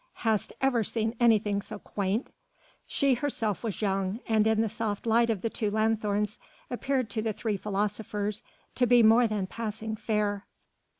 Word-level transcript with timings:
"Hast 0.25 0.51
ever 0.61 0.83
seen 0.83 1.15
anything 1.19 1.61
so 1.61 1.77
quaint?" 1.77 2.31
She 2.87 3.13
herself 3.13 3.63
was 3.63 3.83
young, 3.83 4.19
and 4.27 4.47
in 4.47 4.61
the 4.61 4.67
soft 4.67 5.05
light 5.05 5.29
of 5.29 5.41
the 5.41 5.49
two 5.51 5.69
lanthorns 5.69 6.39
appeared 6.71 7.07
to 7.11 7.21
the 7.21 7.33
three 7.33 7.55
philosophers 7.55 8.41
to 8.73 8.87
be 8.87 9.03
more 9.03 9.27
than 9.27 9.45
passing 9.45 9.95
fair. 9.95 10.47